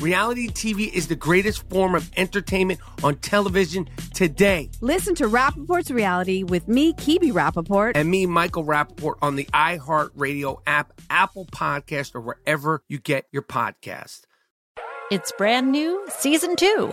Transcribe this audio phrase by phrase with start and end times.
[0.00, 4.70] Reality TV is the greatest form of entertainment on television today.
[4.80, 10.60] Listen to Rapaport's Reality with me, Kibi Rapaport, And me, Michael Rapaport, on the iHeartRadio
[10.66, 14.22] app, Apple Podcast, or wherever you get your podcast.
[15.10, 16.92] It's brand new, season two.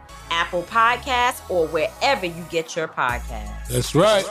[0.31, 3.67] Apple Podcasts, or wherever you get your podcasts.
[3.67, 4.25] That's right.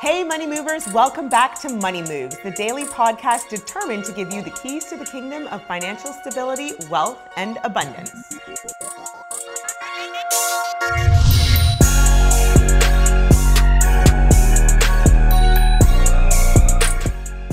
[0.00, 4.42] Hey, Money Movers, welcome back to Money Moves, the daily podcast determined to give you
[4.42, 8.10] the keys to the kingdom of financial stability, wealth, and abundance.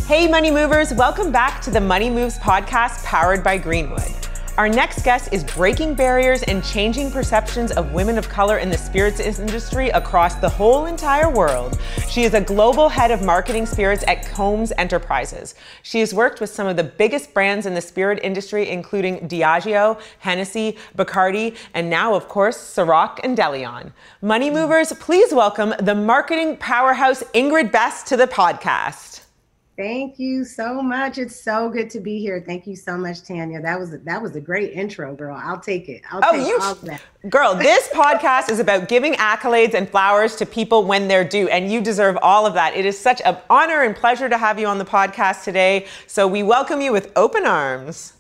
[0.08, 4.25] Hey, Money Movers, welcome back to the Money Moves podcast powered by Greenwood.
[4.58, 8.78] Our next guest is breaking barriers and changing perceptions of women of color in the
[8.78, 11.78] spirits industry across the whole entire world.
[12.08, 15.56] She is a global head of marketing spirits at Combs Enterprises.
[15.84, 20.00] She has worked with some of the biggest brands in the spirit industry, including Diageo,
[20.20, 23.92] Hennessy, Bacardi, and now, of course, Ciroc and DeLeon.
[24.22, 29.25] Money movers, please welcome the marketing powerhouse Ingrid Best to the podcast.
[29.78, 31.18] Thank you so much.
[31.18, 32.42] It's so good to be here.
[32.46, 33.62] Thank you so much, Tanya.
[33.62, 35.38] That was that was a great intro, girl.
[35.38, 36.02] I'll take it.
[36.10, 37.02] I'll oh, take you, all that.
[37.30, 41.70] Girl, this podcast is about giving accolades and flowers to people when they're due, and
[41.70, 42.74] you deserve all of that.
[42.74, 45.88] It is such an honor and pleasure to have you on the podcast today.
[46.08, 48.14] So we welcome you with open arms.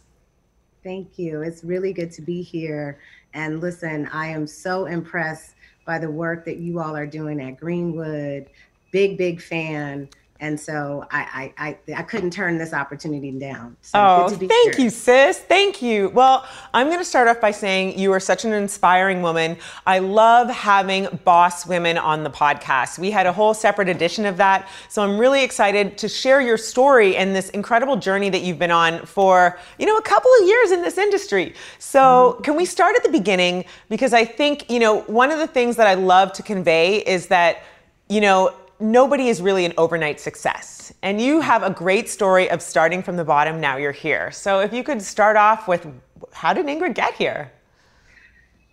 [0.83, 1.41] Thank you.
[1.41, 2.99] It's really good to be here.
[3.33, 5.55] And listen, I am so impressed
[5.85, 8.47] by the work that you all are doing at Greenwood.
[8.91, 13.77] Big, big fan and so I, I I, I couldn't turn this opportunity down.
[13.81, 14.85] So oh, thank here.
[14.85, 15.39] you, sis.
[15.39, 16.09] Thank you.
[16.09, 19.57] Well, I'm going to start off by saying you are such an inspiring woman.
[19.85, 22.99] I love having boss women on the podcast.
[22.99, 26.57] We had a whole separate edition of that, so I'm really excited to share your
[26.57, 30.47] story and this incredible journey that you've been on for you know a couple of
[30.47, 31.53] years in this industry.
[31.79, 32.43] So mm-hmm.
[32.43, 35.77] can we start at the beginning because I think you know one of the things
[35.77, 37.63] that I love to convey is that
[38.09, 40.93] you know nobody is really an overnight success.
[41.01, 44.31] And you have a great story of starting from the bottom, now you're here.
[44.31, 45.87] So if you could start off with
[46.33, 47.51] how did Ingrid get here?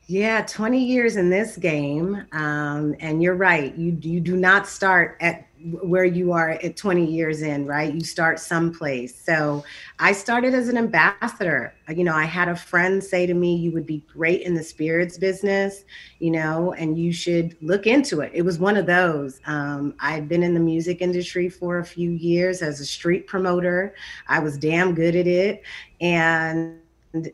[0.07, 2.27] Yeah, 20 years in this game.
[2.33, 7.05] Um, and you're right, you, you do not start at where you are at 20
[7.05, 7.93] years in, right?
[7.93, 9.15] You start someplace.
[9.15, 9.65] So
[9.99, 11.75] I started as an ambassador.
[11.89, 14.63] You know, I had a friend say to me, You would be great in the
[14.63, 15.85] spirits business,
[16.19, 18.33] you know, and you should look into it.
[18.35, 19.41] It was one of those.
[19.47, 23.27] Um, I had been in the music industry for a few years as a street
[23.27, 23.95] promoter,
[24.29, 25.63] I was damn good at it.
[26.01, 26.79] And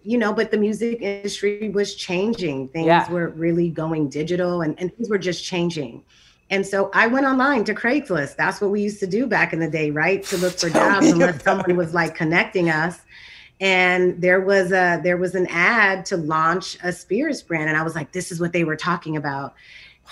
[0.03, 2.69] you know, but the music industry was changing.
[2.69, 3.11] Things yeah.
[3.11, 6.03] were really going digital and, and things were just changing.
[6.51, 8.37] And so I went online to Craigslist.
[8.37, 10.23] That's what we used to do back in the day, right?
[10.25, 13.01] To look for jobs unless someone was like connecting us.
[13.61, 17.69] And there was a there was an ad to launch a Spears brand.
[17.69, 19.55] And I was like, this is what they were talking about.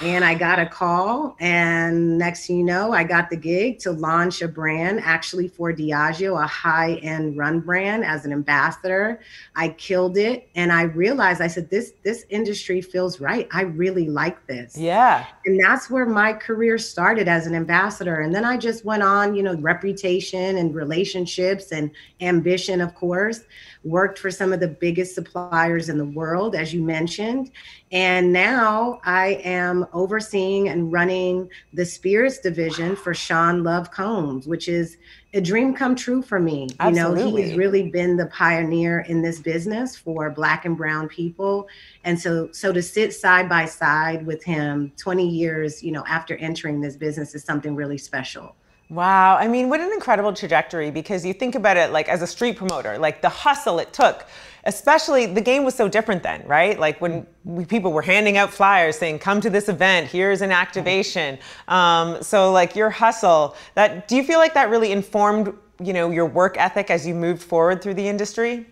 [0.01, 1.37] And I got a call.
[1.41, 5.73] And next thing you know, I got the gig to launch a brand actually for
[5.73, 9.21] Diageo, a high end rum brand as an ambassador.
[9.55, 10.49] I killed it.
[10.55, 13.49] And I realized, I said, this, this industry feels right.
[13.53, 14.77] I really like this.
[14.77, 15.25] Yeah.
[15.47, 18.21] And that's where my career started as an ambassador.
[18.21, 21.91] And then I just went on, you know, reputation and relationships and
[22.21, 23.41] ambition, of course
[23.87, 27.53] worked for some of the biggest suppliers in the world, as you mentioned.
[27.93, 34.69] And now I am overseeing and running the spirits division for Sean Love Combs, which
[34.69, 34.97] is
[35.35, 36.69] a dream come true for me.
[36.81, 37.21] Absolutely.
[37.21, 41.69] You know, he's really been the pioneer in this business for black and brown people.
[42.05, 46.37] And so so to sit side by side with him 20 years, you know, after
[46.37, 48.57] entering this business is something really special.
[48.89, 49.37] Wow.
[49.37, 52.57] I mean, what an incredible trajectory because you think about it like as a street
[52.57, 54.27] promoter, like the hustle it took,
[54.63, 56.79] especially the game was so different then, right?
[56.79, 60.53] Like when we, people were handing out flyers saying, come to this event, here's an
[60.53, 61.39] activation.
[61.67, 65.53] Um, so, like your hustle, that do you feel like that really informed,
[65.83, 68.67] you know, your work ethic as you moved forward through the industry?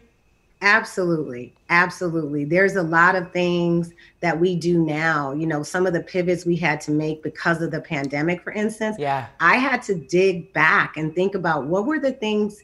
[0.65, 1.53] Absolutely.
[1.69, 2.47] Absolutely.
[2.47, 5.33] There's a lot of things that we do now.
[5.33, 8.51] You know, some of the pivots we had to make because of the pandemic, for
[8.51, 8.97] instance.
[8.99, 9.27] Yeah.
[9.41, 12.63] I had to dig back and think about what were the things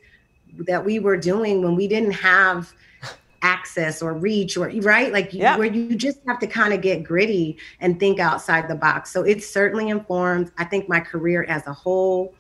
[0.61, 2.73] that we were doing when we didn't have
[3.43, 7.05] access or reach or right like you, where you just have to kind of get
[7.05, 11.67] gritty and think outside the box so it's certainly informed i think my career as
[11.67, 12.35] a whole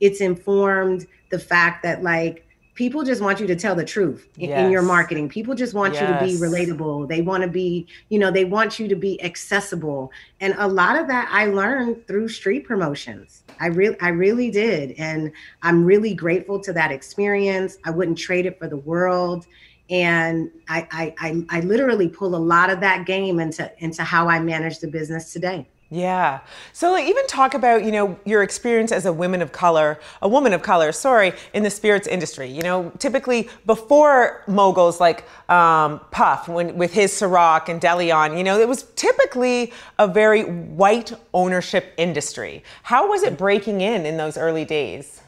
[0.00, 2.45] it's informed the fact that like
[2.76, 5.28] people just want you to tell the truth in, in your marketing.
[5.28, 7.08] People just want you to be relatable.
[7.08, 10.12] They want to be you know they want you to be accessible.
[10.40, 13.42] And a lot of that i learned through street promotions.
[13.58, 14.92] I really i really did.
[14.92, 15.32] And
[15.62, 17.78] i'm really grateful to that experience.
[17.84, 19.46] I wouldn't trade it for the world.
[19.88, 24.28] And I, I I I literally pull a lot of that game into into how
[24.28, 25.68] I manage the business today.
[25.88, 26.40] Yeah.
[26.72, 30.52] So even talk about, you know, your experience as a woman of color, a woman
[30.52, 32.48] of color, sorry, in the spirits industry.
[32.48, 38.42] You know, typically before moguls like um, Puff when, with his Ciroc and Deleon, you
[38.42, 42.64] know, it was typically a very white ownership industry.
[42.82, 45.22] How was it breaking in in those early days?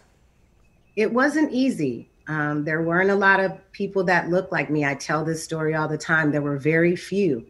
[0.97, 2.11] It wasn't easy.
[2.29, 4.85] Um, there weren't a lot of people that looked like me.
[4.85, 6.31] I tell this story all the time.
[6.31, 7.47] There were very few,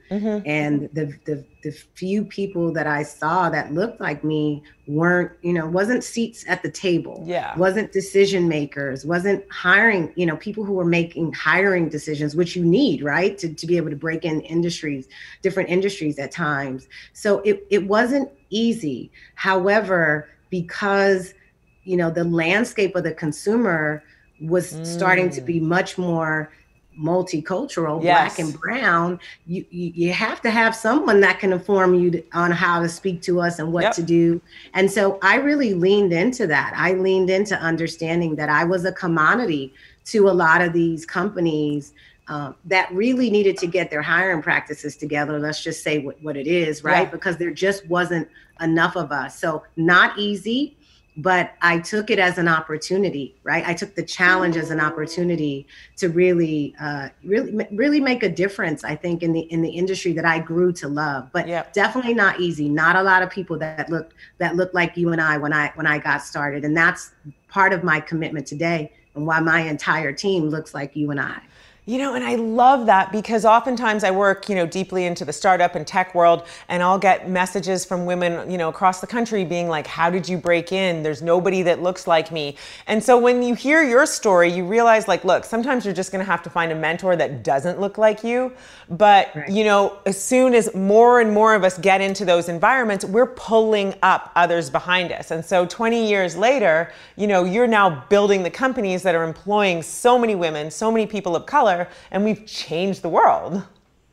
[0.46, 5.52] and the, the the few people that I saw that looked like me weren't, you
[5.52, 7.24] know, wasn't seats at the table.
[7.26, 7.58] Yeah.
[7.58, 9.04] wasn't decision makers.
[9.04, 10.12] Wasn't hiring.
[10.14, 13.76] You know, people who were making hiring decisions, which you need, right, to to be
[13.76, 15.08] able to break in industries,
[15.42, 16.86] different industries at times.
[17.14, 19.10] So it it wasn't easy.
[19.34, 21.34] However, because
[21.82, 24.04] you know the landscape of the consumer
[24.40, 26.50] was starting to be much more
[26.98, 28.36] multicultural Yes.
[28.36, 32.24] black and brown you, you you have to have someone that can inform you to-
[32.32, 33.92] on how to speak to us and what Yep.
[33.94, 34.40] to do
[34.74, 38.90] and so i really leaned into that i leaned into understanding that i was a
[38.92, 39.72] commodity
[40.06, 41.92] to a lot of these companies
[42.26, 46.36] um, that really needed to get their hiring practices together let's just say what, what
[46.36, 47.10] it is right Yeah.
[47.10, 48.28] because there just wasn't
[48.60, 50.76] enough of us so not easy
[51.18, 53.66] but I took it as an opportunity, right?
[53.66, 55.66] I took the challenge as an opportunity
[55.96, 58.84] to really, uh, really, really make a difference.
[58.84, 61.72] I think in the in the industry that I grew to love, but Yep.
[61.72, 62.68] definitely not easy.
[62.68, 65.72] Not a lot of people that look that look like you and I when I
[65.74, 67.10] when I got started, and that's
[67.48, 71.40] part of my commitment today, and why my entire team looks like you and I.
[71.88, 75.32] You know, and I love that because oftentimes I work, you know, deeply into the
[75.32, 79.42] startup and tech world, and I'll get messages from women, you know, across the country
[79.42, 81.02] being like, How did you break in?
[81.02, 82.58] There's nobody that looks like me.
[82.88, 86.24] And so when you hear your story, you realize, like, look, sometimes you're just gonna
[86.24, 88.52] have to find a mentor that doesn't look like you.
[88.90, 89.48] But, Right.
[89.48, 93.28] you know, as soon as more and more of us get into those environments, we're
[93.34, 95.30] pulling up others behind us.
[95.30, 99.82] And so 20 years later, you know, you're now building the companies that are employing
[99.82, 101.77] so many women, so many people of color,
[102.10, 103.62] and we've changed the world.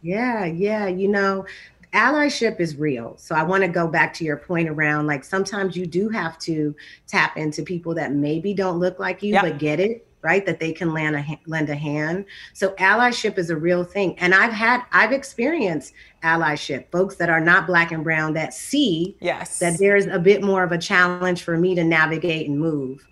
[0.02, 0.88] Yeah, yeah.
[0.88, 1.46] You know,
[1.94, 3.16] allyship is real.
[3.18, 6.38] So I want to go back to your point around like sometimes you do have
[6.40, 6.76] to
[7.08, 9.42] tap into people that maybe don't look like you, Yeah.
[9.42, 10.46] but get it, right?
[10.46, 12.26] That they can lend a, lend a hand.
[12.54, 14.20] So allyship is a real thing.
[14.20, 15.94] And I've had, I've experienced
[16.24, 19.58] allyship, folks that are not black and brown that see Yes.
[19.60, 23.08] that there's a bit more of a challenge for me to navigate and move.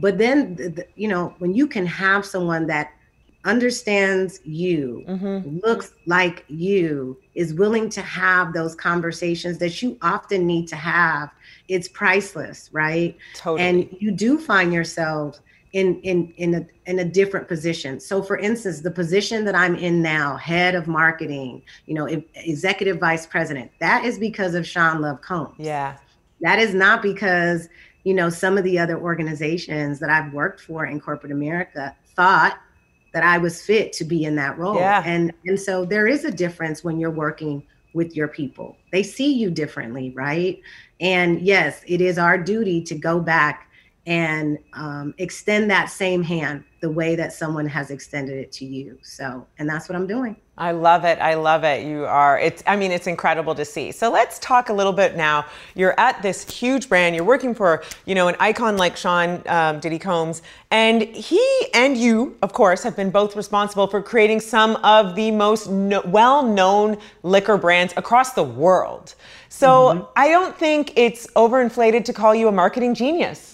[0.00, 2.92] But then, the, the- you know, when you can have someone that
[3.44, 5.62] understands you, Mhm.
[5.62, 11.30] looks like you, is willing to have those conversations that you often need to have,
[11.68, 13.16] it's priceless, right?
[13.34, 13.62] Totally.
[13.62, 15.40] And you do find yourself
[15.72, 17.98] in in in a in a different position.
[17.98, 22.98] So for instance, the position that I'm in now, head of marketing, you know, executive
[22.98, 25.56] vice president, that is because of Sean Love Combs.
[25.58, 25.96] Yeah.
[26.42, 27.68] That is not because,
[28.04, 32.58] you know, some of the other organizations that I've worked for in corporate America thought
[33.14, 34.74] that I was fit to be in that role.
[34.74, 35.02] Yeah.
[35.06, 37.62] And and so there is a difference when you're working
[37.94, 38.76] with your people.
[38.90, 40.60] They see you differently, right?
[41.00, 43.70] And yes, it is our duty to go back
[44.06, 48.98] and um, extend that same hand the way that someone has extended it to you.
[49.02, 50.36] So, and that's what I'm doing.
[50.58, 51.18] I love it.
[51.18, 51.86] I love it.
[51.86, 53.90] You are, it's, I mean, it's incredible to see.
[53.90, 55.46] So let's talk a little bit now.
[55.74, 57.16] You're at this huge brand.
[57.16, 60.42] You're working for, you know, an icon like Sean um, Diddy Combs.
[60.70, 61.42] And he
[61.72, 66.02] and you, of course, have been both responsible for creating some of the most no,
[66.04, 69.14] well known liquor brands across the world.
[69.48, 70.04] So mm-hmm.
[70.16, 73.53] I don't think it's overinflated to call you a marketing genius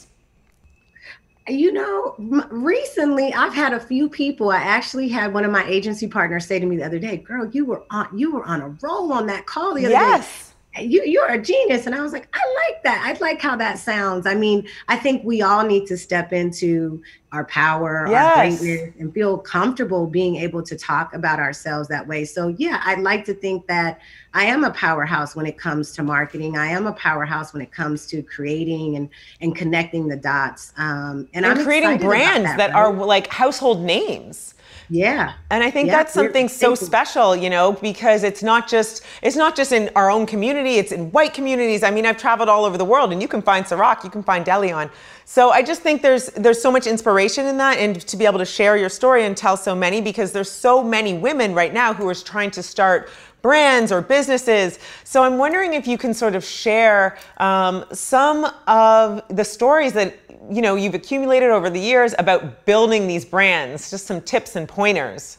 [1.50, 2.14] you know,
[2.50, 4.50] recently I've had a few people.
[4.50, 7.48] I actually had one of my agency partners say to me the other day, "Girl,
[7.50, 10.00] you were on you were on a roll on that call the other day.
[10.00, 10.48] yes.
[10.48, 11.86] day." You you're a genius.
[11.86, 13.02] And i was like i like that.
[13.04, 14.26] I like how that sounds.
[14.26, 18.36] I mean i think we all need to step into our power yes.
[18.36, 22.24] our greatness and feel comfortable being able to talk about ourselves that way.
[22.24, 24.00] So yeah i'd like to think that
[24.34, 26.56] i am a powerhouse when it comes to marketing.
[26.56, 29.08] I am a powerhouse when it comes to creating and
[29.40, 30.72] and connecting the dots.
[30.76, 32.78] Um, and, and i'm creating brands that, that right?
[32.78, 34.54] are like household names
[34.90, 35.34] yeah.
[35.50, 35.96] And I think yeah.
[35.96, 40.10] that's something so special, you know, because it's not just it's not just in our
[40.10, 41.84] own community, it's in white communities.
[41.84, 44.24] I mean, I've traveled all over the world and you can find Ciroc, you can
[44.24, 44.90] find Deleon.
[45.24, 48.40] So I just think there's there's so much inspiration in that and to be able
[48.40, 51.94] to share your story and tell so many because there's so many women right now
[51.94, 53.08] who are trying to start
[53.42, 54.78] brands or businesses.
[55.04, 60.14] So I'm wondering if you can sort of share um, some of the stories that
[60.50, 63.90] you know you've accumulated over the years about building these brands.
[63.90, 65.38] Just some tips and pointers.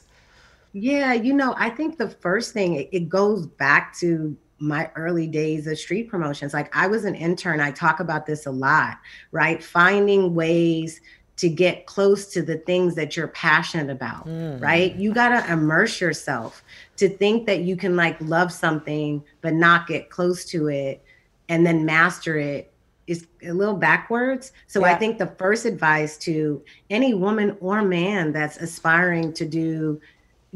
[0.74, 5.28] Yeah, you know, I think the first thing it, it goes back to my early
[5.28, 6.54] days of street promotions.
[6.54, 7.60] Like I was an intern.
[7.60, 9.00] I talk about this a lot,
[9.32, 9.62] right?
[9.62, 11.02] Finding ways
[11.38, 14.62] to get close to the things that you're passionate about, mm.
[14.62, 14.96] right?
[14.96, 16.64] You got to immerse yourself
[16.98, 21.04] to think that you can like love something but not get close to it
[21.50, 22.71] and then master it
[23.12, 24.52] is a little backwards.
[24.68, 24.94] So yeah.
[24.94, 30.02] I think the first advice to any woman or man that's aspiring to do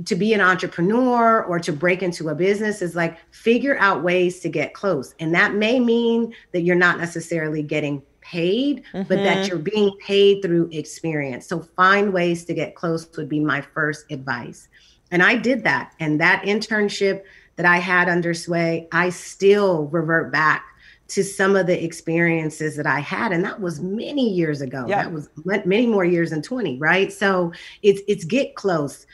[0.05, 4.41] to be an entrepreneur or to break into a business is like figure out ways
[4.41, 5.15] to get close.
[5.19, 9.07] And that may mean that you're not necessarily getting paid, mm-hmm.
[9.07, 9.47] but that mm-hmm.
[9.47, 11.47] you're being paid through experience.
[11.47, 14.67] So find ways to get close would be my first advice.
[15.11, 15.93] And I did that.
[15.99, 17.21] And that internship
[17.55, 20.65] that I had under Sway, I still revert back
[21.07, 23.31] to some of the experiences that I had.
[23.31, 24.85] And that was many years ago.
[24.87, 25.03] Yeah.
[25.03, 27.13] That was many more years than 20, right?
[27.13, 29.05] So it's it's get close,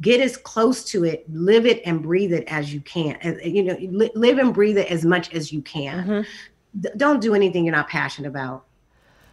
[0.00, 3.18] get as close to it, live it and breathe it as you can.
[3.42, 6.04] You know, live and breathe it as much as you can.
[6.04, 6.30] Mm-hmm
[6.96, 8.64] don't do anything you're not passionate about.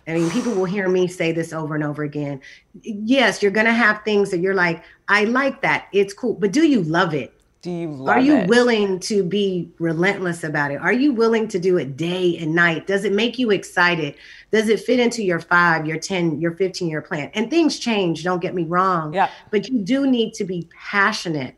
[0.08, 2.42] I mean, people will hear me say this over and over again.
[2.82, 5.88] Yes, you're going to have things that you're like, I like that.
[5.94, 6.34] It's cool.
[6.34, 7.34] But do you love it?
[7.64, 8.50] Do you Are you it?
[8.50, 10.82] willing to be relentless about it?
[10.82, 12.88] Are you willing to do it day and night?
[12.88, 14.16] Does it make you excited?
[14.52, 17.32] Does it fit into your five, your 10, your 15 year plan?
[17.34, 19.14] And things change, don't get me wrong.
[19.14, 19.30] Yeah.
[19.50, 21.56] But you do need to be passionate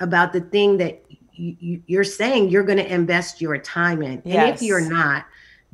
[0.00, 4.22] about the thing that you, are saying you're going to invest your time in.
[4.24, 4.36] Yes.
[4.36, 5.26] And if you're not,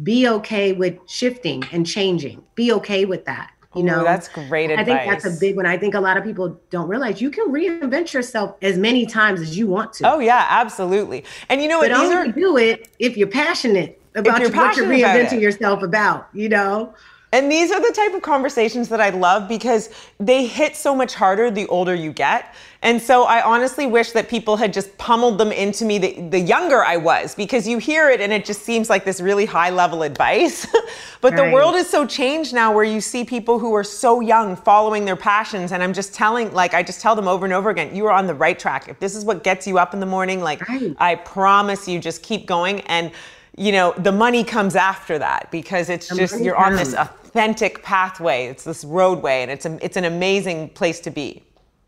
[0.02, 2.44] be okay with shifting and changing.
[2.56, 3.52] Be okay with that.
[3.74, 4.80] You know, Ooh, that's great advice.
[4.80, 5.64] I think that's a big one.
[5.64, 9.40] I think a lot of people don't realize you can reinvent yourself as many times
[9.40, 10.12] as you want to.
[10.12, 11.24] Oh yeah, absolutely.
[11.48, 11.90] And you know what?
[11.90, 16.28] But only are, do it if you're passionate about you're what you're reinventing yourself about.
[16.34, 16.94] You know.
[17.32, 19.88] And these are the type of conversations that I love because
[20.20, 22.54] they hit so much harder the older you get.
[22.82, 26.38] And so I honestly wish that people had just pummeled them into me the, the
[26.38, 29.70] younger I was because you hear it and it just seems like this really high
[29.70, 30.66] level advice.
[31.22, 31.46] but right.
[31.46, 35.06] the world is so changed now where you see people who are so young following
[35.06, 35.72] their passions.
[35.72, 38.12] And I'm just telling, like, I just tell them over and over again, you are
[38.12, 38.88] on the right track.
[38.88, 40.94] If this is what gets you up in the morning, like, right.
[40.98, 42.80] I promise you, just keep going.
[42.82, 43.10] And
[43.54, 46.66] you know the money comes after that because it's the just you're comes.
[46.66, 46.94] on this
[47.32, 48.46] authentic pathway.
[48.46, 51.42] It's this roadway, and it's a, it's an amazing place to be.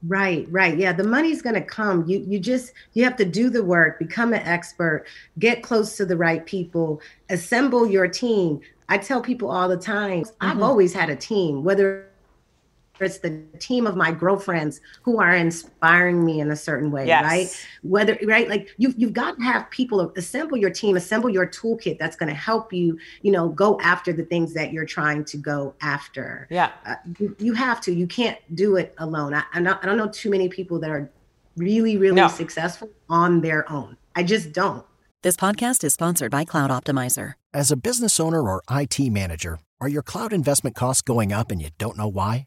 [0.06, 0.76] Right, right.
[0.76, 2.06] Yeah, the money's going to come.
[2.06, 5.06] You you just you have to do the work, become an expert,
[5.38, 8.60] get close to the right people, assemble your team.
[8.88, 10.36] I tell people all the time, mm-hmm.
[10.40, 12.06] I've always had a team, whether
[13.04, 17.22] it's the team of my girlfriends who are inspiring me in a certain way, Yes.
[17.24, 17.66] right?
[17.82, 21.98] Whether right, like you you've got to have people assemble your team, assemble your toolkit
[21.98, 25.36] that's going to help you, you know, go after the things that you're trying to
[25.36, 26.48] go after.
[26.50, 26.70] Yeah.
[26.86, 27.92] Uh, you, you have to.
[27.94, 29.34] You can't do it alone.
[29.34, 31.10] I, I, not, I don't know too many people that are
[31.56, 32.28] really, really No.
[32.28, 33.96] successful on their own.
[34.16, 34.84] I just don't.
[35.22, 37.34] This podcast is sponsored by Cloud Optimizer.
[37.52, 41.62] As a business owner or IT manager, are your cloud investment costs going up and
[41.62, 42.46] you don't know why?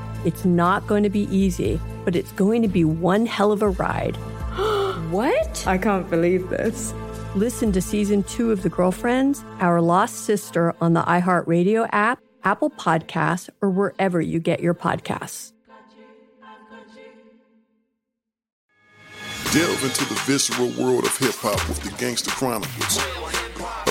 [0.23, 3.69] It's not going to be easy, but it's going to be one hell of a
[3.69, 4.15] ride.
[5.09, 5.65] what?
[5.65, 6.93] I can't believe this.
[7.33, 12.69] Listen to season two of The Girlfriends, Our Lost Sister on the iHeartRadio app, Apple
[12.69, 15.53] Podcasts, or wherever you get your podcasts.
[19.53, 22.97] Delve into the visceral world of hip hop with the Gangster Chronicles,
[23.87, 23.90] a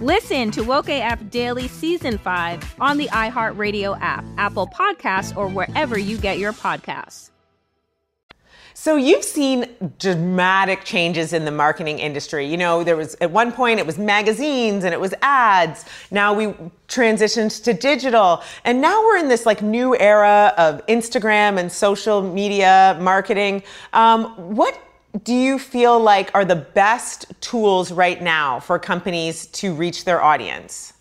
[0.00, 5.98] Listen to Woke AF Daily Season 5 on the iHeartRadio app, Apple Podcasts, or wherever
[5.98, 7.30] you get your podcasts.
[8.74, 12.46] So you've seen dramatic changes in the marketing industry.
[12.46, 15.86] You know, there was at one point it was magazines and it was ads.
[16.10, 16.48] Now we
[16.86, 18.42] transitioned to digital.
[18.66, 23.62] And now we're in this like new era of Instagram and social media marketing.
[23.94, 24.78] Um, what
[25.22, 30.22] do you feel like are the best tools right now for companies to reach their
[30.22, 30.92] audience?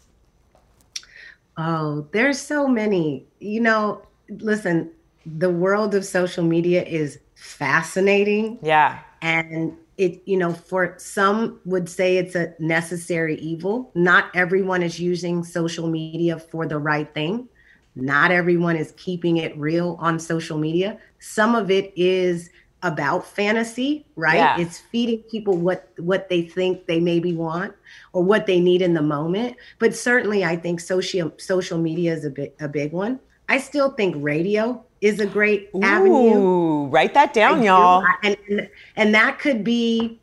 [1.57, 3.25] Oh, there's so many.
[3.39, 4.91] You know, listen,
[5.25, 8.59] the world of social media is fascinating.
[8.61, 8.99] Yeah.
[9.21, 13.91] And it, you know, for some would say it's a necessary evil.
[13.95, 17.47] Not everyone is using social media for the right thing.
[17.95, 20.99] Not everyone is keeping it real on social media.
[21.19, 22.49] Some of it is
[22.85, 24.35] about fantasy, right?
[24.35, 24.59] Yeah.
[24.59, 27.73] It's feeding people what what they think they maybe want
[28.13, 29.57] or what they need in the moment.
[29.79, 33.19] But certainly I think social social media is a big a big one.
[33.49, 36.85] I still think radio is a great avenue.
[36.87, 38.03] Write that down, I y'all.
[38.03, 40.19] I- And, and and that could be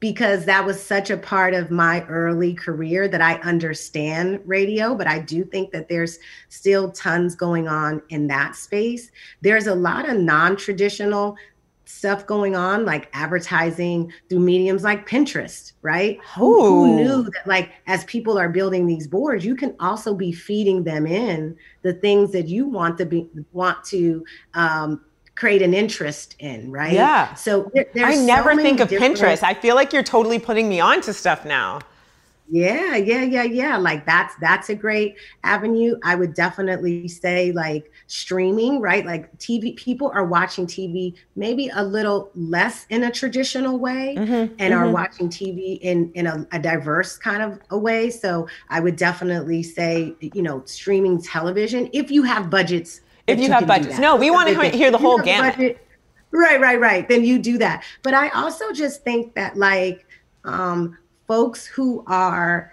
[0.00, 5.08] because that was such a part of my early career that I understand radio, but
[5.08, 9.10] I do think that there's still tons going on in that space.
[9.40, 11.36] There's a lot of non-traditional
[11.88, 16.18] stuff going on like advertising through mediums like Pinterest, right?
[16.36, 20.30] Who, who knew that like as people are building these boards, you can also be
[20.30, 24.24] feeding them in the things that you want to be want to
[24.54, 25.00] um
[25.34, 26.92] create an interest in, right?
[26.92, 27.32] Yeah.
[27.34, 29.42] So there- I never so think of different- Pinterest.
[29.42, 31.78] I feel like you're totally putting me on to stuff now.
[32.50, 33.76] Yeah, yeah, yeah, yeah.
[33.76, 35.96] Like that's that's a great avenue.
[36.02, 39.04] I would definitely say like streaming, right?
[39.04, 44.74] Like TV people are watching TV maybe a little less in a traditional way and
[44.74, 44.92] are mhm.
[44.92, 48.08] watching TV in in a, a diverse kind of a way.
[48.08, 53.02] So I would definitely say, you know, streaming television if you have budgets.
[53.26, 53.98] If that you have budgets.
[53.98, 55.56] No, we wanna If- if hear the whole gamut.
[55.56, 55.84] budget-
[56.30, 57.08] Right, right, right.
[57.08, 57.84] Then you do that.
[58.02, 60.06] But I also just think that like
[60.44, 60.96] um
[61.28, 62.72] folks who are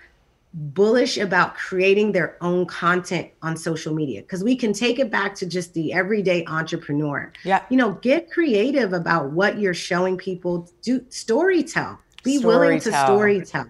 [0.55, 5.35] bullish about creating their own content on social media because we can take it back
[5.35, 7.31] to just the everyday entrepreneur.
[7.43, 7.61] Yeah.
[7.69, 10.69] You know, get creative about what you're showing people.
[10.81, 11.99] Do story tell.
[12.23, 13.05] Be willing to Storytell.
[13.05, 13.67] story tell.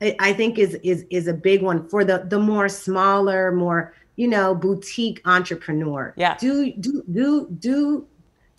[0.00, 3.94] I I think is is is a big one for the the more smaller, more
[4.16, 6.12] you know boutique entrepreneur.
[6.16, 6.36] Yeah.
[6.36, 8.06] Do do do do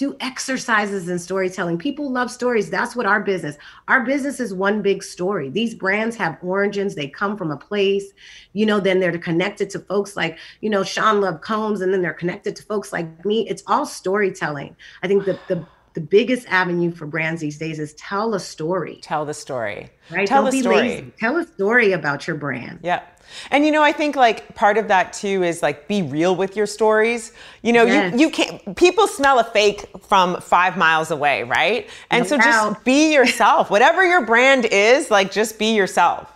[0.01, 1.77] do exercises in storytelling.
[1.77, 2.71] People love stories.
[2.71, 3.55] That's what our business.
[3.87, 5.47] Our business is one big story.
[5.47, 6.95] These brands have origins.
[6.95, 8.05] They come from a place,
[8.53, 12.01] you know, then they're connected to folks like, you know, Sean Love Combs, and then
[12.01, 13.47] they're connected to folks like me.
[13.47, 14.75] It's all storytelling.
[15.03, 18.99] I think the the the biggest avenue for brands these days is tell a story.
[19.01, 19.89] Tell the story.
[20.09, 20.27] Right?
[20.27, 20.75] Tell Don't the be story.
[20.77, 21.13] lazy.
[21.19, 22.79] Tell a story about your brand.
[22.83, 23.01] Yeah.
[23.49, 26.55] And you know, I think like part of that too is like be real with
[26.57, 27.31] your stories.
[27.61, 28.13] You know, Yes.
[28.13, 31.89] you you can't people smell a fake from 5 miles away, right?
[32.09, 32.73] And No so doubt.
[32.73, 33.69] just be yourself.
[33.69, 36.29] Whatever your brand is, like just be yourself.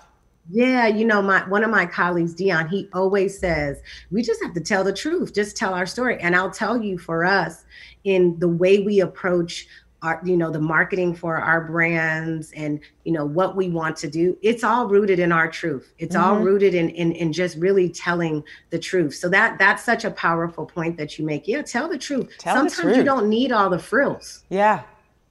[0.51, 4.53] Yeah, you know, my one of my colleagues, Dion, he always says, we just have
[4.53, 6.19] to tell the truth, just tell our story.
[6.21, 7.64] And I'll tell you for us,
[8.05, 9.67] in the way we approach
[10.01, 14.07] our, you know, the marketing for our brands and you know what we want to
[14.07, 15.93] do, it's all rooted in our truth.
[15.97, 16.43] It's all Mhm.
[16.43, 19.15] rooted in, in in just really telling the truth.
[19.15, 21.47] So that that's such a powerful point that you make.
[21.47, 22.29] Yeah, tell the truth.
[22.37, 24.43] Tell the Sometimes you don't need all the frills.
[24.49, 24.81] Yeah.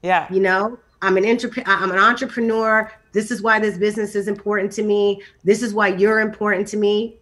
[0.03, 0.27] Yeah.
[0.33, 1.71] You know, I'm an entrepreneur.
[1.71, 2.91] I'm an entrepreneur.
[3.13, 5.23] This is why this business is important to me.
[5.45, 7.19] This is why you're important to me.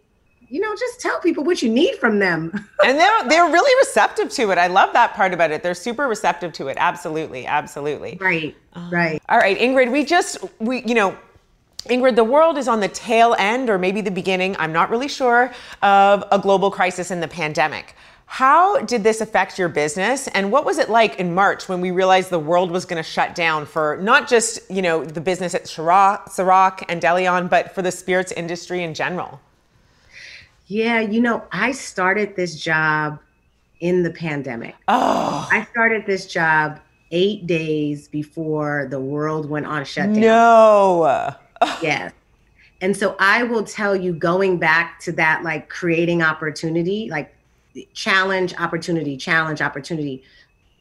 [0.53, 2.51] You know, just tell people what you need from them.
[2.85, 4.59] and they're they're really receptive to it.
[4.59, 5.63] I love that part about it.
[5.63, 6.77] They're super receptive to it.
[6.79, 8.19] Absolutely, absolutely.
[8.21, 9.19] Right, um, right.
[9.29, 11.17] All right, Ingrid, we just we you know.
[11.87, 15.09] Ingrid, the world is on the tail end, or maybe the beginning, I'm not really
[15.09, 17.95] sure, of a global crisis in the pandemic.
[18.25, 20.27] How did this affect your business?
[20.29, 23.09] And what was it like in March when we realized the world was going to
[23.09, 27.75] shut down for not just, you know, the business at Ciroc, Ciroc and DeLeon, but
[27.75, 29.41] for the spirits industry in general?
[30.73, 33.19] Yeah, you know, I started this job
[33.79, 34.73] in the pandemic.
[34.87, 35.47] Oh.
[35.51, 36.79] I started this job
[37.11, 40.19] eight days before the world went on shutdown.
[40.19, 41.35] No.
[41.83, 42.11] yes.
[42.81, 47.35] And so I will tell you, going back to that, like creating opportunity, like
[47.93, 50.23] challenge, opportunity, challenge, opportunity.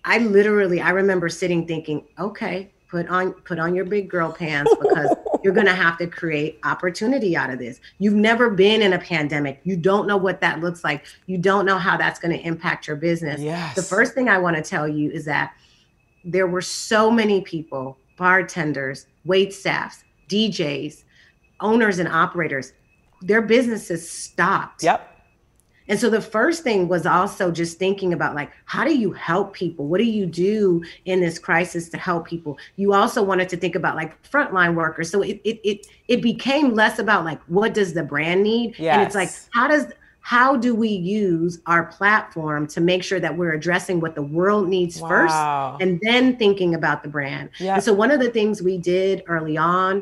[0.07, 4.71] I literally, I remember sitting thinking, okay, put on put on your big girl pants
[4.79, 7.81] because you're gonna have to create opportunity out of this.
[7.99, 9.61] You've never been in a pandemic.
[9.65, 11.07] You don't know what that looks like.
[11.25, 13.41] You don't know how that's gonna impact your business.
[13.41, 13.75] Yes.
[13.75, 15.55] The first thing I want to tell you is that
[16.23, 21.05] there were so many people, bartenders, wait staffs, DJs,
[21.61, 22.75] owners and operators,
[23.23, 24.83] their businesses stopped.
[24.83, 25.12] Yep.
[25.89, 29.53] And so the first thing was also just thinking about like, how do you help
[29.55, 29.87] people?
[29.87, 32.59] What do you do in this crisis to help people?
[32.77, 35.11] You also wanted to think about like frontline workers.
[35.11, 38.77] So it it it, it became less about like what does the brand need?
[38.79, 39.87] And it's like, how does
[40.25, 44.69] how do we use our platform to make sure that we're addressing what the world
[44.69, 45.09] needs Wow.
[45.09, 45.35] first
[45.83, 47.75] and then thinking about the brand Yeah.
[47.75, 50.01] and so one of the things we did early on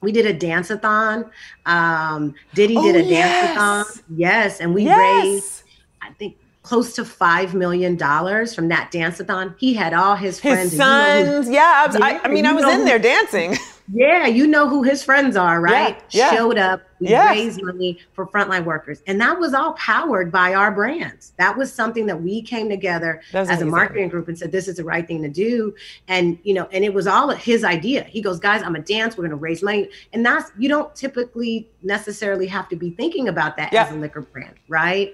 [0.00, 1.24] we did a dance-a-thon
[1.66, 4.02] um diddy did Oh, a dance-a-thon yes.
[4.16, 5.24] yes and we Yes.
[5.24, 5.62] raised
[6.02, 10.72] i think close to five million dollars from that dance-a-thon he had all his, friends
[10.72, 11.72] His and you know sons, yeah.
[11.84, 13.56] I, was, I, I mean, I was in who- there dancing.
[13.92, 16.02] yeah, you know who his friends are, right?
[16.10, 16.36] Yeah, yeah.
[16.36, 17.36] Showed up, we Yes.
[17.36, 19.02] raised money for frontline workers.
[19.06, 21.32] And that was all powered by our brands.
[21.38, 24.76] That was something that we came together as a marketing group and said, this is
[24.76, 25.74] the right thing to do.
[26.08, 28.04] And, you know, and it was all his idea.
[28.04, 29.88] He goes, guys, I'm a dance, we're gonna raise money.
[30.12, 33.84] And that's you don't typically necessarily have to be thinking about that Yeah.
[33.84, 35.12] as a liquor brand, right?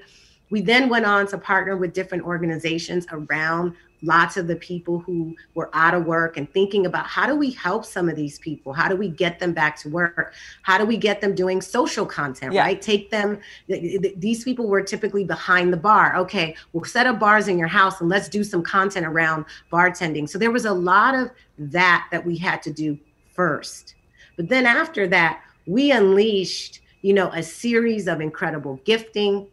[0.50, 5.34] We then went on to partner with different organizations around lots of the people who
[5.54, 8.72] were out of work and thinking about how do we help some of these people?
[8.72, 10.34] How do we get them back to work?
[10.62, 12.62] How do we get them doing social content, Yeah.
[12.62, 12.82] right?
[12.82, 13.38] Take them,
[13.68, 16.16] th- th- these people were typically behind the bar.
[16.16, 20.28] Okay, we'll set up bars in your house and let's do some content around bartending.
[20.28, 22.98] So there was a lot of that that we had to do
[23.34, 23.94] first.
[24.36, 29.46] But then after that, we unleashed, you know, a series of incredible gifting,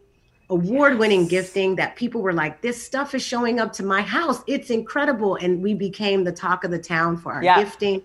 [0.50, 4.42] award-winning gifting that people were like, this stuff is showing up to my house.
[4.48, 5.36] It's incredible.
[5.36, 7.60] And we became the talk of the town for our Yeah.
[7.64, 8.02] gifting.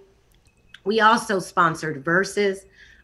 [0.84, 2.58] We also sponsored Verzuz,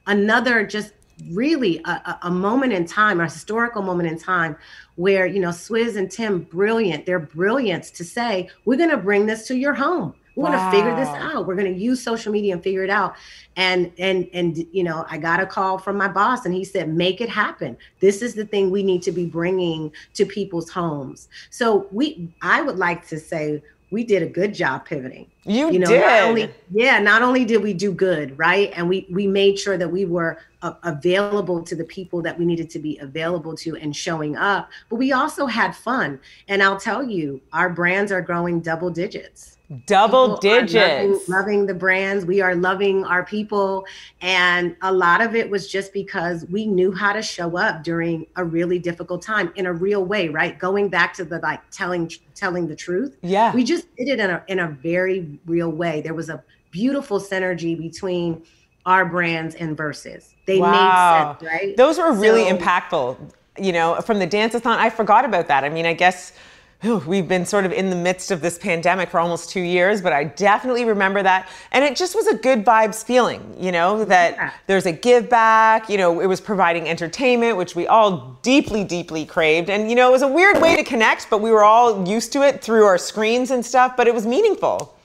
[0.07, 0.93] another just
[1.33, 4.57] really a, a- moment in time, a historical moment in time
[4.97, 9.27] where, you know, Swizz and Tim, brilliant, they're brilliance to say, we're going to bring
[9.27, 10.15] this to your home.
[10.37, 11.47] We're going to figure this out.
[11.47, 13.17] We're going to use social media and figure it out.
[13.57, 16.89] And, and, and, you know, I got a call from my boss and he said,
[16.89, 17.77] make it happen.
[18.01, 21.29] This is the thing we need to be bringing to people's homes.
[21.51, 25.79] So we, I would like to say, we did a good job pivoting You, you
[25.79, 26.01] know did.
[26.01, 29.77] not only yeah not only did we do good right and we we made sure
[29.77, 33.77] that we were uh, available to the people that we needed to be available to
[33.77, 38.23] and showing up but we also had fun and i'll tell you our brands are
[38.23, 40.75] growing double digits Double digits.
[40.75, 42.25] Loving, loving the brands.
[42.25, 43.87] We are loving our people.
[44.21, 48.27] And a lot of it was just because we knew how to show up during
[48.37, 50.59] a really difficult time in a real way, right?
[50.59, 53.17] Going back to the like telling telling the truth.
[53.23, 53.55] Yeah.
[53.55, 56.01] We just did it in a in a very real way.
[56.01, 58.43] There was a beautiful synergy between
[58.87, 60.35] our brands and Verzuz.
[60.47, 61.37] They Wow.
[61.41, 61.77] made sense, right?
[61.77, 63.17] Those were really So- impactful.
[63.59, 65.65] You know, from the dance-a-thon, I forgot about that.
[65.65, 66.33] I mean, I guess
[66.83, 70.15] we've been sort of in the midst of this pandemic for almost two years, but
[70.15, 71.49] I definitely remember that.
[71.73, 75.91] And it just was a good vibes feeling, you know, that there's a give back,
[75.91, 79.69] you know, it was providing entertainment, which we all deeply, deeply craved.
[79.69, 82.33] And, you know, it was a weird way to connect, but we were all used
[82.33, 84.97] to it through our screens and stuff, but it was meaningful.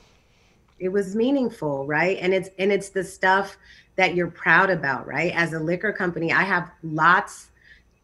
[0.79, 3.57] it was meaningful right and it's and it's the stuff
[3.95, 7.47] that you're proud about right as a liquor company i have lots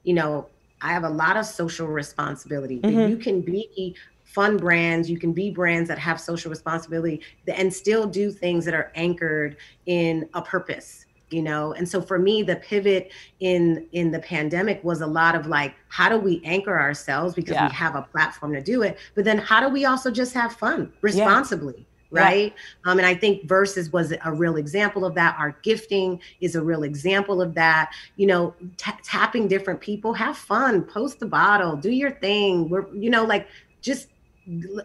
[0.04, 0.48] you know
[0.82, 3.10] i have a lot of social responsibility Mhm.
[3.10, 8.08] you can be fun brands you can be brands that have social responsibility and still
[8.08, 12.56] do things that are anchored in a purpose you know and so for me the
[12.58, 17.34] pivot in in the pandemic was a lot of like how do we anchor ourselves
[17.34, 17.68] because Yeah.
[17.68, 20.54] we have a platform to do it but then how do we also just have
[20.54, 21.84] fun responsibly Yeah.
[22.12, 22.54] Right.
[22.86, 25.36] um, and i think Verzuz was a real example of that.
[25.40, 27.92] Our gifting is a real example of that.
[28.18, 30.14] You know ta tapping different people.
[30.14, 30.84] Have fun.
[30.84, 31.76] Post the bottle.
[31.76, 32.70] Do your thing.
[32.70, 33.48] We're you know like
[33.82, 34.08] just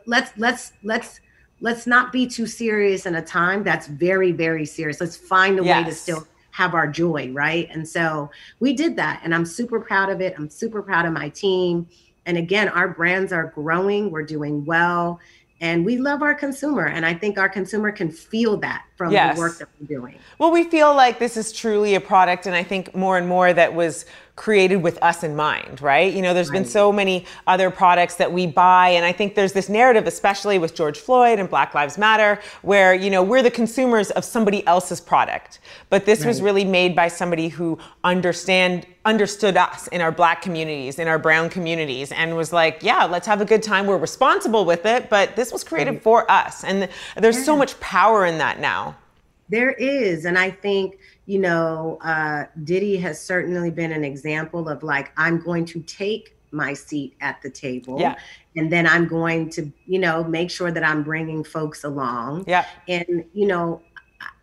[0.07, 1.21] let's let's let's
[1.61, 5.01] let's not be too serious in a time that's very very serious.
[5.01, 7.69] Let's find a way to still have our joy right?
[7.71, 10.35] And so we did that and i'm super proud of it.
[10.39, 11.87] I'm super proud of my team.
[12.25, 14.11] And again our brands are growing.
[14.11, 15.21] We're doing well
[15.61, 19.37] and we love our consumer and i think our consumer can feel that from Yes.
[19.37, 22.55] the work that we're doing Well, we feel like this is truly a product, and
[22.55, 24.07] I think more and more that was
[24.37, 26.13] created with us in mind, right?
[26.13, 29.55] You know, there's been so many other products that we buy, and I think there's
[29.55, 33.51] this narrative, especially with George Floyd and Black Lives Matter, where, you know, we're the
[33.51, 35.61] consumers of somebody else's product.
[35.89, 40.99] But this was really made by somebody who understand understood us in our black communities,
[40.99, 43.87] in our brown communities, and was like, yeah, let's have a good time.
[43.87, 46.65] We're responsible with it, but this was created for us.
[46.65, 48.86] And there's so much power in that now.
[49.49, 50.25] There is.
[50.25, 55.41] And I think, you know, uh, Diddy has certainly been an example of like, I'm
[55.41, 58.01] going to take my seat at the table.
[58.01, 58.17] Yeah.
[58.57, 62.45] And then I'm going to, you know, make sure that I'm bringing folks along.
[62.47, 62.65] Yeah.
[62.89, 63.83] And, you know,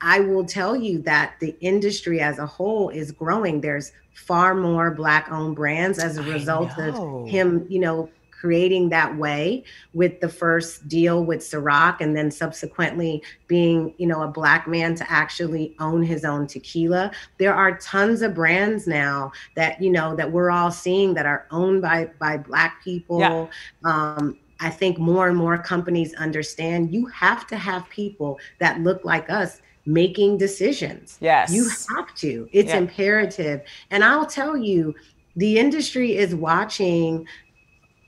[0.01, 3.61] I will tell you that the industry as a whole is growing.
[3.61, 8.09] There's far more Black owned brands as a result of him, you know,
[8.43, 14.21] creating that way with the first deal with Ciroc and then subsequently being, you know,
[14.23, 17.09] a black man to actually own his own tequila.
[17.37, 21.47] There are tons of brands now that, you know, that we're all seeing that are
[21.51, 23.21] owned by by black people.
[23.21, 23.47] Yeah.
[23.85, 29.05] Um, I think more and more companies understand you have to have people that look
[29.05, 31.17] like us making decisions.
[31.21, 31.53] Yes.
[31.53, 32.49] You have to.
[32.51, 32.79] It's Yeah.
[32.79, 33.61] imperative.
[33.89, 34.95] And I'll tell you,
[35.35, 37.25] the industry is watching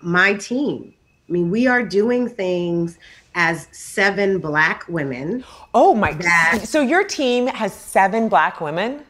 [0.06, 0.94] my team.
[1.28, 3.00] I mean, we are doing things
[3.34, 5.44] as seven black women.
[5.74, 9.04] Oh my that So your team has seven black women?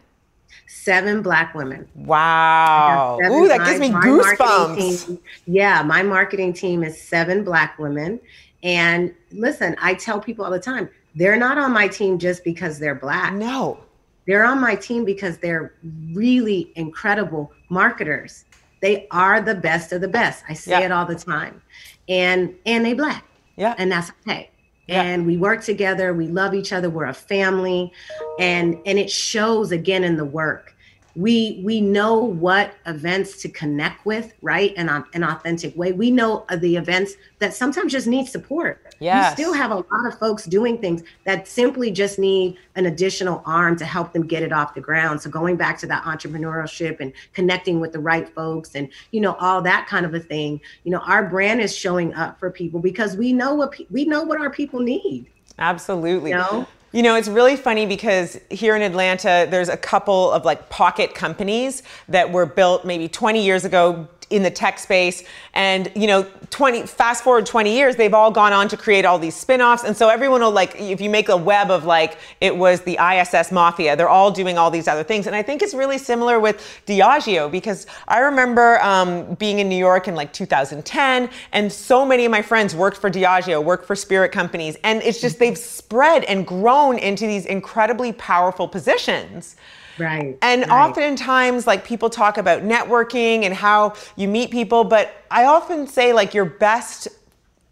[0.67, 1.87] seven black women.
[1.95, 3.17] Wow.
[3.21, 5.05] Seven- Ooh, that my- gives me goosebumps.
[5.07, 8.19] team- yeah, my marketing team is seven black women.
[8.63, 12.77] And listen, I tell people all the time, they're not on my team just because
[12.79, 13.33] they're black.
[13.33, 13.79] No.
[14.27, 15.73] They're on my team because they're
[16.13, 18.45] really incredible marketers.
[18.81, 20.43] They are the best of the best.
[20.47, 20.81] I say Yeah.
[20.81, 21.61] it all the time.
[22.07, 23.25] And and they black.
[23.55, 23.73] Yeah.
[23.77, 24.49] And that's okay.
[24.87, 25.01] Yeah.
[25.01, 27.91] And we work together, we love each other, we're a family.
[28.39, 30.75] And and it shows again in the work.
[31.15, 34.73] We we know what events to connect with, right?
[34.75, 35.93] In an authentic way.
[35.93, 38.84] We know the events that sometimes just need support.
[38.99, 39.37] Yes.
[39.37, 43.41] You still have a lot of folks doing things that simply just need an additional
[43.45, 45.21] arm to help them get it off the ground.
[45.21, 49.33] So going back to that entrepreneurship and connecting with the right folks and you know
[49.39, 50.61] all that kind of a thing.
[50.83, 54.05] You know, our brand is showing up for people because we know what pe- we
[54.05, 55.27] know what our people need.
[55.57, 56.31] Absolutely.
[56.31, 56.67] You know?
[56.91, 61.13] You know, it's really funny because here in Atlanta, there's a couple of like pocket
[61.13, 65.23] companies that were built maybe 20 years ago in the tech space.
[65.53, 69.19] And, you know, 20, fast forward 20 years, they've all gone on to create all
[69.19, 69.83] these spin offs.
[69.83, 72.97] And so everyone will like, if you make a web of like, it was the
[72.99, 75.27] ISS Mafia, they're all doing all these other things.
[75.27, 79.77] And I think it's really similar with Diageo because I remember um, being in New
[79.77, 83.95] York in like 2010, and so many of my friends worked for Diageo, worked for
[83.95, 84.75] spirit companies.
[84.83, 89.55] And it's just they've spread and grown into these incredibly powerful positions.
[89.97, 90.37] Right.
[90.41, 90.69] And right.
[90.71, 96.13] oftentimes, like people talk about networking and how you meet people, but I often say,
[96.13, 97.07] like, your best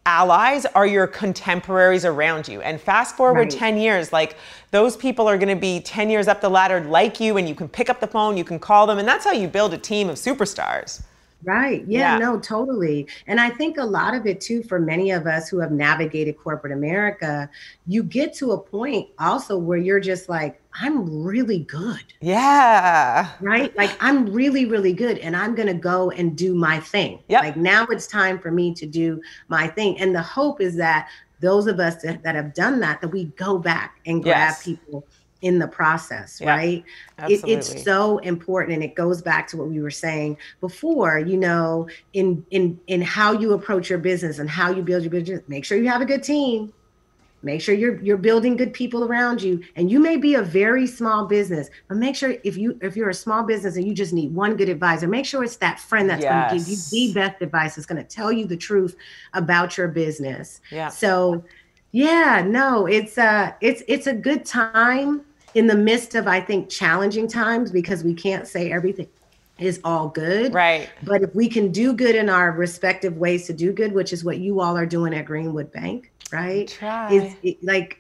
[0.05, 2.61] allies are your contemporaries around you.
[2.61, 3.59] And fast forward Right.
[3.59, 4.35] 10 years, like,
[4.71, 7.69] those people are gonna be 10 years up the ladder like you, and you can
[7.69, 10.09] pick up the phone, you can call them, and that's how you build a team
[10.09, 11.03] of superstars.
[11.43, 11.83] Right.
[11.87, 12.17] Yeah, Yeah.
[12.19, 13.07] no, totally.
[13.27, 16.37] And I think a lot of it too, for many of us who have navigated
[16.37, 17.49] corporate America,
[17.87, 22.01] you get to a point also where you're just like, I'm really good.
[22.21, 23.29] Yeah.
[23.41, 23.75] Right?
[23.77, 27.19] Like I'm really, really good and I'm gonna go and do my thing.
[27.27, 27.43] Yep.
[27.43, 29.99] Like now it's time for me to do my thing.
[29.99, 31.09] And the hope is that
[31.41, 34.63] those of us that, that have done that, that we go back and grab Yes.
[34.63, 35.05] people
[35.43, 36.83] in the process, Yeah, right?
[37.27, 41.19] It, it's so important, and it goes back to what we were saying before.
[41.19, 45.11] You know, in in in how you approach your business and how you build your
[45.11, 45.41] business.
[45.47, 46.73] Make sure you have a good team.
[47.43, 49.61] Make sure you're you're building good people around you.
[49.75, 53.09] And you may be a very small business, but make sure if you if you're
[53.09, 56.09] a small business and you just need one good advisor, make sure it's that friend
[56.09, 57.75] that's going to give you the best advice.
[57.75, 58.95] That's going to tell you the truth
[59.33, 60.61] about your business.
[60.71, 60.87] Yeah.
[60.87, 61.43] So,
[61.91, 66.69] yeah, no, it's uh it's it's a good time in the midst of I think
[66.69, 69.07] challenging times because we can't say everything
[69.59, 70.53] is all good.
[70.53, 70.89] Right.
[71.03, 74.23] But if we can do good in our respective ways to do good, which is
[74.23, 76.67] what you all are doing at Greenwood Bank, right?
[76.67, 77.11] Try.
[77.13, 77.99] Is it, like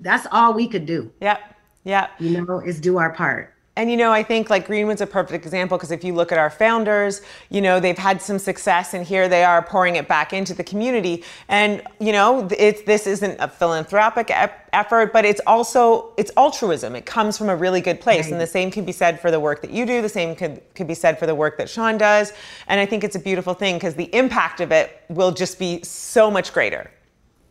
[0.00, 1.10] that's all we could do.
[1.20, 1.40] Yep.
[1.84, 2.10] Yep.
[2.20, 3.54] You know, is do our part.
[3.74, 6.36] And you know, I think like Greenwood's a perfect example because if you look at
[6.36, 10.34] our founders, you know, they've had some success and here they are pouring it back
[10.34, 11.24] into the community.
[11.48, 16.94] And you know, it's this isn't a philanthropic ep- effort, but it's also it's altruism.
[16.94, 18.30] It comes from a really good place.
[18.30, 20.60] And the same can be said for the work that you do, the same could
[20.74, 22.34] could be said for the work that Sean does.
[22.68, 25.82] And I think it's a beautiful thing because the impact of it will just be
[25.82, 26.90] so much greater.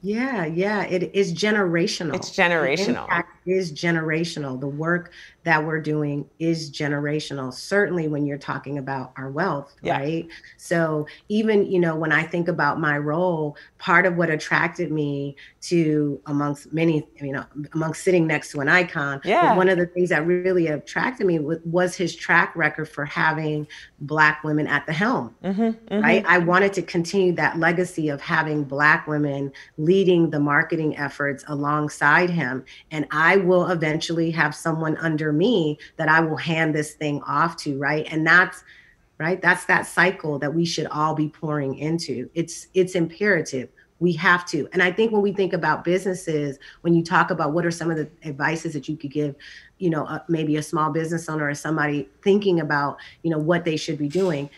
[0.03, 2.15] Yeah, yeah, it is generational.
[2.15, 2.86] It's generational.
[2.86, 4.60] The impact is generational.
[4.60, 5.12] The work
[5.43, 7.54] that we're doing is generational.
[7.54, 9.97] Certainly when you're talking about our wealth, Yeah.
[9.97, 10.27] right?
[10.58, 15.36] So even, you know, when I think about my role, part of what attracted me
[15.62, 19.56] to amongst many, you know, amongst sitting next to an icon, Yeah.
[19.56, 23.67] one of the things that really attracted me was, was his track record for having
[23.99, 26.23] black women at the helm Mm-hmm, right?
[26.27, 32.30] I wanted to continue that legacy of having Black women leading the marketing efforts alongside
[32.30, 32.63] him.
[32.91, 37.58] And I will eventually have someone under me that I will hand this thing off
[37.58, 38.08] to, right?
[38.12, 38.63] And that's
[39.20, 44.12] right that's that cycle that we should all be pouring into it's it's imperative we
[44.12, 47.63] have to and i think when we think about businesses when you talk about what
[47.63, 49.36] are some of the advices that you could give
[49.78, 53.63] you know uh, maybe a small business owner or somebody thinking about you know what
[53.63, 54.50] they should be doing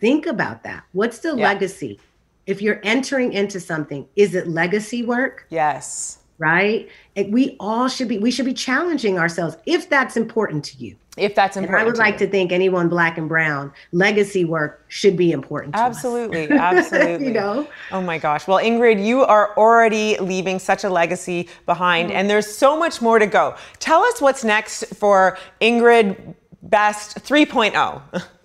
[0.00, 1.48] think about that what's the Yeah.
[1.48, 1.98] legacy
[2.46, 5.46] if you're entering into something, is it legacy work?
[5.50, 6.18] Yes.
[6.40, 6.88] Right?
[7.16, 10.96] And we all should be we should be challenging ourselves if that's important to you.
[11.18, 11.82] If that's important, And.
[11.82, 12.26] I would like you.
[12.26, 15.96] to think anyone black and brown, legacy work should be important to us.
[15.96, 17.26] Absolutely, absolutely.
[17.26, 17.68] you know?
[17.92, 18.46] Oh my gosh.
[18.48, 22.16] Well, Ingrid, you are already leaving such a legacy behind, Mm-hmm.
[22.16, 23.54] and there's so much more to go.
[23.80, 27.20] Tell us what's next for Ingrid Best oh.
[27.22, 28.22] 3.0.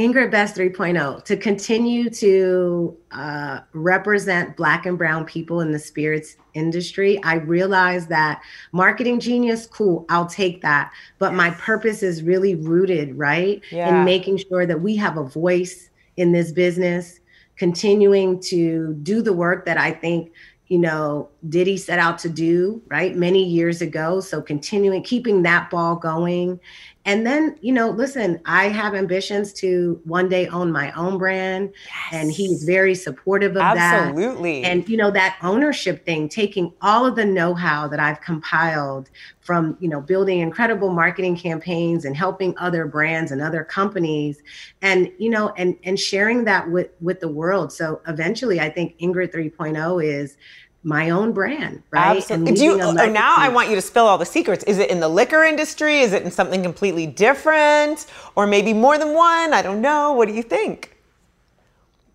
[0.00, 6.38] Ingrid Best 3.0 to continue to uh, represent Black and Brown people in the spirits
[6.54, 7.22] industry.
[7.22, 8.40] I realize that
[8.72, 10.90] marketing genius, cool, I'll take that.
[11.18, 13.60] But my purpose is really rooted, right?
[13.70, 13.98] Yeah.
[13.98, 17.20] In making sure that we have a voice in this business,
[17.56, 20.32] continuing to do the work that I think
[20.70, 24.20] you know, Diddy set out to do, right, many years ago.
[24.20, 26.60] So continuing, keeping that ball going.
[27.06, 31.72] And then, you know, listen, I have ambitions to one day own my own brand.
[32.12, 34.08] And he's very supportive of that.
[34.08, 34.64] Absolutely.
[34.64, 39.08] And, you know, that ownership thing, taking all of the know how that I've compiled
[39.40, 44.42] from, you know, building incredible marketing campaigns and helping other brands and other companies
[44.82, 47.72] and, you know, and, and sharing that with, with the world.
[47.72, 50.36] So eventually, I think Ingrid 3.0 is
[50.82, 52.16] my own brand, right?
[52.16, 52.52] Absolutely.
[52.54, 54.64] Do you, oh, now I want you to spill all the secrets.
[54.64, 55.98] Is it in the liquor industry?
[56.00, 58.06] Is it in something completely different?
[58.34, 59.52] Or maybe more than one?
[59.52, 60.12] I don't know.
[60.12, 60.96] What do you think?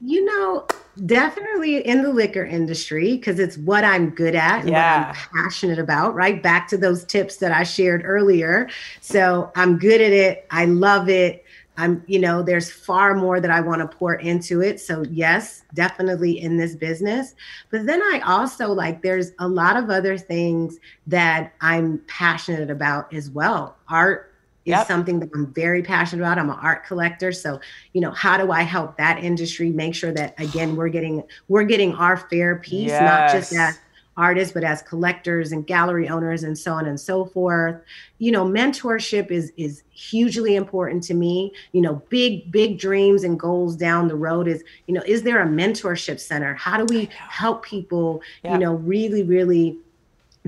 [0.02, 0.68] You know,
[1.06, 5.08] definitely in the liquor industry because it's what I'm good at and Yeah.
[5.10, 6.42] what I'm passionate about, right?
[6.42, 8.68] Back to those tips that I shared earlier.
[9.00, 10.48] So I'm good at it.
[10.52, 11.45] I love it.
[11.78, 14.80] I'm, you know, there's far more that I want to pour into it.
[14.80, 17.36] So, yes, definitely in this business.
[17.70, 23.14] But then I also like, there's a lot of other things that I'm passionate about
[23.14, 23.78] as well.
[23.90, 24.32] Art
[24.66, 24.88] is Yep.
[24.88, 26.40] something that I'm very passionate about.
[26.40, 27.32] I'm an art collector.
[27.32, 27.60] So,
[27.94, 31.64] you know, how do I help that industry make sure that again we're getting we're
[31.66, 33.80] getting our fair piece, not just Yes.
[34.18, 37.82] Artists, but as collectors and gallery owners and so on and so forth.
[38.20, 41.52] You know, mentorship is is hugely important to me.
[41.74, 45.42] You know, big, big dreams and goals down the road is, you know, is there
[45.42, 46.54] a mentorship center?
[46.54, 48.54] How do we help people, Yeah.
[48.54, 49.78] you know, really, really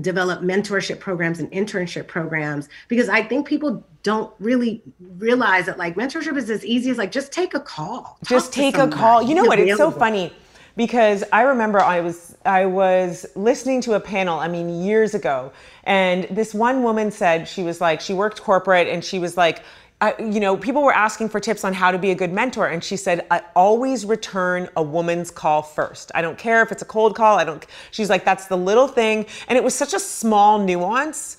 [0.00, 4.80] develop mentorship programs and internship programs because I think people don't really
[5.18, 8.16] realize that like mentorship is as easy as like just take a call.
[8.24, 9.22] just take a call.
[9.22, 9.58] You know what?
[9.58, 10.32] It's so funny
[10.78, 14.38] because I remember I was I was listening to a panel.
[14.38, 15.52] I mean, years ago,
[15.82, 19.62] and this one woman said she was like she worked corporate and she was like.
[20.00, 22.68] I, you know, people were asking for tips on how to be a good mentor,
[22.68, 26.12] and she said, "I always return a woman's call first.
[26.14, 27.36] I don't care if it's a cold call.
[27.36, 31.36] I don't." She's like, "That's the little thing," and it was such a small nuance,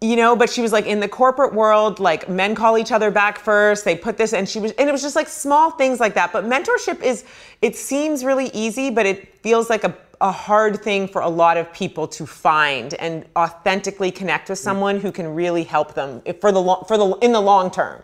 [0.00, 3.10] you know but she was like in the corporate world like men call each other
[3.10, 6.00] back first they put this and she was and it was just like small things
[6.00, 7.24] like that but mentorship is
[7.62, 11.56] it seems really easy but it feels like a, a hard thing for a lot
[11.56, 14.62] of people to find and authentically connect with mm.
[14.62, 18.02] someone who can really help them for the long, for the in the long term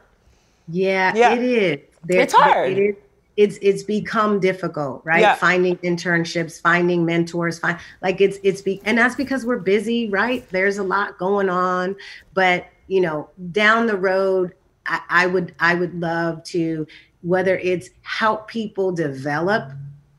[0.68, 1.34] Yeah, Yeah.
[1.34, 1.80] it is.
[2.09, 2.72] It's hard.
[2.72, 2.97] It is.
[3.37, 5.20] It's it's become difficult, right?
[5.20, 5.35] Yeah.
[5.35, 10.49] Finding internships, finding mentors, find like it's it's be and that's because we're busy, right?
[10.51, 11.97] There's a lot going on,
[12.32, 14.55] but you know, down the road,
[14.87, 16.87] I, I would I would love to
[17.22, 19.72] whether it's help people develop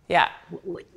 [0.08, 0.30] yeah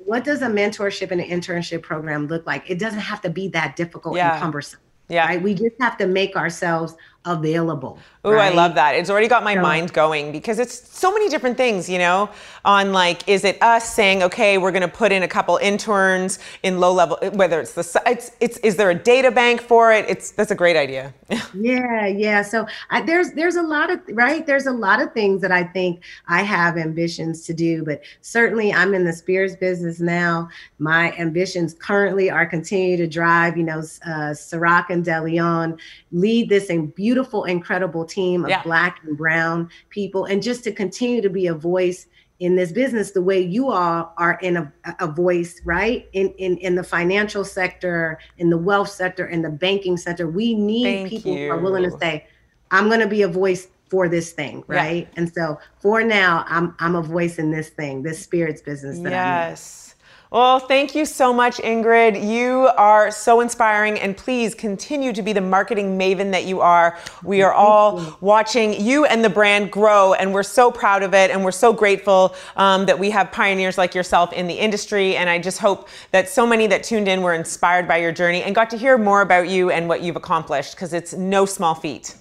[0.09, 2.67] what does a mentorship and an internship program look like?
[2.67, 4.33] It doesn't have to be that difficult Yeah.
[4.33, 4.79] and cumbersome.
[5.07, 5.27] Yeah.
[5.27, 5.41] Right?
[5.41, 6.95] We just have to make ourselves
[7.25, 7.99] available.
[8.25, 8.95] Oh, I love that.
[8.95, 12.29] It's already got my So- mind going because it's so many different things, you know,
[12.65, 16.39] on like, is it us saying, okay, we're going to put in a couple interns
[16.63, 20.05] in low level, whether it's the, it's, it's, is there a data bank for it?
[20.09, 21.13] It's, that's a great idea.
[21.53, 22.41] Yeah, yeah.
[22.41, 24.45] So I, there's there's a lot of right.
[24.45, 28.71] There's a lot of things that I think I have ambitions to do, but certainly
[28.71, 30.49] I'm in the Spears business now.
[30.77, 33.57] My ambitions currently are continue to drive.
[33.57, 35.79] You know, uh, Ciroc and DeLeon
[36.11, 37.08] lead this in beautiful,
[37.45, 38.63] incredible team of Yeah.
[38.63, 42.07] Black and Brown people, and just to continue to be a voice
[42.39, 46.57] in this business the way you all are in a, a voice right in, in
[46.59, 51.09] in the financial sector in the wealth sector in the banking sector we need Thank
[51.09, 52.25] people who are willing to say
[52.71, 54.75] i'm going to be a voice for this thing Yeah.
[54.77, 58.99] right and so for now i'm i'm a voice in this thing this spirits business
[58.99, 59.88] that Yes.
[60.31, 62.23] Well, thank you so much, Ingrid.
[62.23, 66.99] You are so inspiring, and please continue to be the marketing maven that you are.
[67.23, 71.31] We are all watching you and the brand grow, and we're so proud of it,
[71.31, 75.15] and we're so grateful um, that we have pioneers like yourself in the industry.
[75.15, 78.43] And I just hope that so many that tuned in were inspired by your journey
[78.43, 81.73] and got to hear more about you and what you've accomplished, because it's no small
[81.73, 82.15] feat.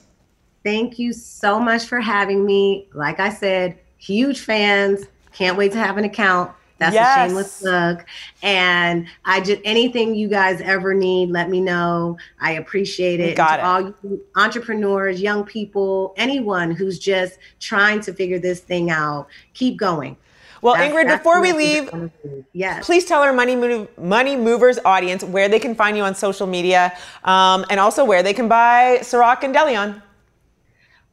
[0.64, 2.88] Thank you so much for having me.
[2.94, 5.04] Like I said, huge fans.
[5.34, 6.52] Can't wait to have an account.
[6.78, 7.16] That's Yes.
[7.16, 8.04] a shameless plug.
[8.42, 12.16] And I just anything you guys ever need, let me know.
[12.40, 13.30] I appreciate it.
[13.30, 13.66] You got to it.
[13.66, 19.76] all you entrepreneurs, young people, anyone who's just trying to figure this thing out, keep
[19.76, 20.16] going.
[20.60, 22.10] Well, That's- Ingrid, that's before we leave, leave.
[22.52, 22.84] yes.
[22.84, 26.48] please tell our Money, Move, Money Movers audience where they can find you on social
[26.48, 30.02] media um, and also where they can buy Ciroc and DeLeon.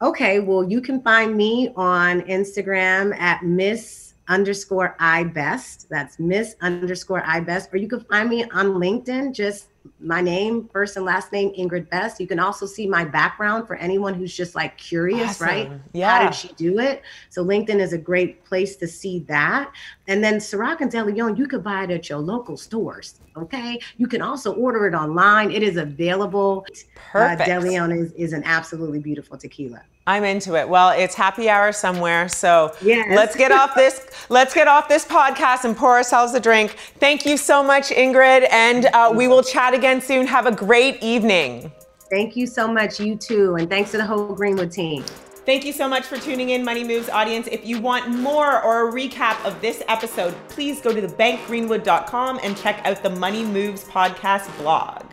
[0.01, 5.87] Okay, well, you can find me on Instagram at Miss underscore I best.
[5.89, 7.73] That's Miss underscore I best.
[7.73, 9.69] Or you can find me on LinkedIn, just
[10.05, 12.19] my name, first and last name, Ingrid Best.
[12.19, 15.47] You can also see my background for anyone who's just like curious, Awesome.
[15.47, 15.71] right?
[16.03, 17.01] How did she do it?
[17.29, 19.71] So LinkedIn is a great place to see that.
[20.07, 23.19] And then Ciroc and DeLeon, you could buy it at your local stores.
[23.35, 23.79] Okay.
[23.97, 25.51] You can also order it online.
[25.51, 26.65] It is available.
[27.11, 27.41] Perfect.
[27.41, 29.81] Uh, DeLeon is, is an absolutely beautiful tequila.
[30.07, 30.69] I'm into it.
[30.69, 33.07] Well, it's happy hour somewhere, so Yes.
[33.15, 34.05] let's get off this.
[34.29, 36.71] Let's get off this podcast and pour ourselves a drink.
[36.99, 40.27] Thank you so much, Ingrid, and uh, we will chat again soon.
[40.27, 41.71] Have a great evening.
[42.09, 43.55] Thank you so much, you too.
[43.55, 45.03] And thanks to the whole Greenwood team.
[45.45, 47.47] Thank you so much for tuning in, Money Moves audience.
[47.51, 52.57] If you want more or a recap of this episode, please go to thebankgreenwood.com and
[52.57, 55.03] check out the Money Moves podcast blog.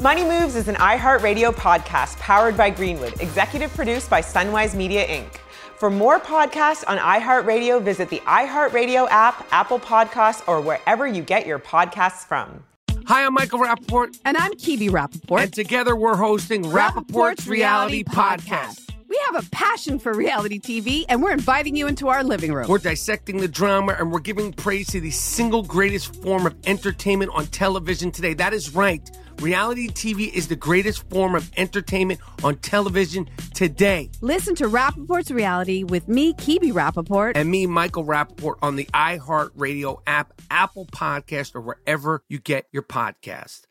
[0.00, 5.38] Money Moves is an iHeartRadio podcast powered by Greenwood, executive produced by Sunwise Media Inc.
[5.78, 11.46] For more podcasts on iHeartRadio, visit the iHeartRadio app, Apple Podcasts, or wherever you get
[11.46, 12.64] your podcasts from.
[13.06, 14.18] Hi, I'm Michael Rapaport.
[14.24, 15.40] And I'm Kibi Rapaport.
[15.40, 18.90] And together we're hosting Rapaport's Reality Podcast.
[19.08, 22.66] We have a passion for reality TV, and we're inviting you into our living room.
[22.68, 27.30] We're dissecting the drama and we're giving praise to the single greatest form of entertainment
[27.32, 28.34] on television today.
[28.34, 29.08] That is right.
[29.40, 34.10] Reality TV is the greatest form of entertainment on television today.
[34.20, 37.32] Listen to Rapaport's reality with me, Kibi Rapaport.
[37.36, 42.82] And me, Michael Rapaport, on the iHeartRadio app, Apple Podcast, or wherever you get your
[42.82, 43.62] podcast.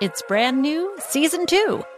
[0.00, 1.82] It's brand new, season two.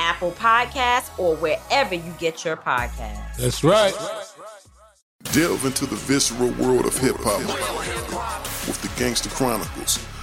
[0.00, 3.36] Apple Podcasts, or wherever you get your podcasts.
[3.36, 3.94] That's right.
[5.32, 7.40] Delve into the visceral world of hip hop
[8.66, 9.98] with the Gangster Chronicles,